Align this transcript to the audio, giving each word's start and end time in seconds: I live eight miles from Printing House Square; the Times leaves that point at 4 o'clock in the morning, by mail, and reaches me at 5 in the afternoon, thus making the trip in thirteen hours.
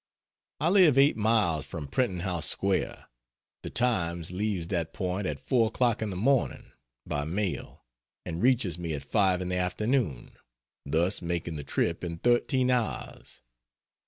I 0.59 0.69
live 0.69 0.97
eight 0.97 1.15
miles 1.15 1.67
from 1.67 1.87
Printing 1.87 2.21
House 2.21 2.47
Square; 2.49 3.05
the 3.61 3.69
Times 3.69 4.31
leaves 4.31 4.67
that 4.69 4.93
point 4.93 5.27
at 5.27 5.39
4 5.39 5.67
o'clock 5.67 6.01
in 6.01 6.09
the 6.09 6.15
morning, 6.15 6.71
by 7.05 7.23
mail, 7.23 7.85
and 8.25 8.41
reaches 8.41 8.79
me 8.79 8.95
at 8.95 9.03
5 9.03 9.41
in 9.41 9.49
the 9.49 9.57
afternoon, 9.57 10.37
thus 10.87 11.21
making 11.21 11.55
the 11.55 11.63
trip 11.63 12.03
in 12.03 12.17
thirteen 12.17 12.71
hours. 12.71 13.43